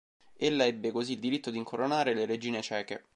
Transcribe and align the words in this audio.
Ella 0.37 0.65
ebbe 0.65 0.89
così 0.89 1.13
il 1.13 1.19
diritto 1.19 1.51
di 1.51 1.59
incoronare 1.59 2.15
le 2.15 2.25
regine 2.25 2.63
ceche. 2.63 3.03